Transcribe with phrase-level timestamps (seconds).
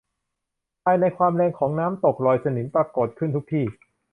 [0.83, 3.65] ภายในความแรงของน้ำตกรอยสนิมปรากฏขึ้นทุกที่